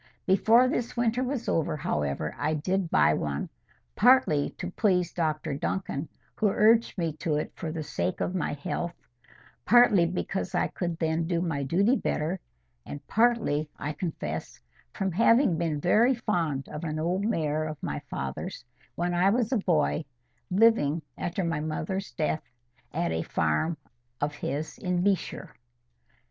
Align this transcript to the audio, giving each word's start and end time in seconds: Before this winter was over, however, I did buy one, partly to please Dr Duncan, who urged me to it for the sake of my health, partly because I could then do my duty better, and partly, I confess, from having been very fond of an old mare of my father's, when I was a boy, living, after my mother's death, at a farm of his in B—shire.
Before 0.25 0.67
this 0.67 0.97
winter 0.97 1.23
was 1.23 1.47
over, 1.47 1.77
however, 1.77 2.33
I 2.39 2.55
did 2.55 2.89
buy 2.89 3.13
one, 3.13 3.49
partly 3.95 4.49
to 4.57 4.71
please 4.71 5.13
Dr 5.13 5.53
Duncan, 5.53 6.09
who 6.33 6.47
urged 6.49 6.97
me 6.97 7.13
to 7.17 7.35
it 7.35 7.53
for 7.55 7.71
the 7.71 7.83
sake 7.83 8.19
of 8.19 8.33
my 8.33 8.53
health, 8.53 8.95
partly 9.63 10.07
because 10.07 10.55
I 10.55 10.69
could 10.69 10.97
then 10.97 11.27
do 11.27 11.39
my 11.39 11.61
duty 11.61 11.95
better, 11.95 12.39
and 12.83 13.05
partly, 13.05 13.69
I 13.77 13.93
confess, 13.93 14.59
from 14.91 15.11
having 15.11 15.55
been 15.59 15.79
very 15.79 16.15
fond 16.15 16.67
of 16.67 16.83
an 16.83 16.97
old 16.97 17.23
mare 17.25 17.65
of 17.65 17.77
my 17.83 17.99
father's, 18.09 18.65
when 18.95 19.13
I 19.13 19.29
was 19.29 19.51
a 19.51 19.57
boy, 19.59 20.05
living, 20.49 21.03
after 21.15 21.43
my 21.43 21.59
mother's 21.59 22.11
death, 22.13 22.41
at 22.91 23.11
a 23.11 23.21
farm 23.21 23.77
of 24.19 24.33
his 24.33 24.79
in 24.79 25.03
B—shire. 25.03 25.53